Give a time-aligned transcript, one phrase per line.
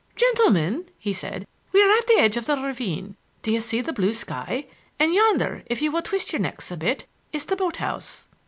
[0.15, 3.15] "Gentlemen," he said, "we are at the edge of the ravine.
[3.43, 4.65] Do you see the blue sky?
[4.97, 8.27] And yonder, if you will twist your necks a bit, is the boat house."